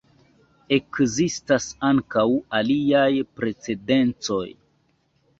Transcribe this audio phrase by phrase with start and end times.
[0.75, 2.23] Ekzistas ankaŭ
[2.59, 3.11] aliaj
[3.41, 4.47] precedencoj.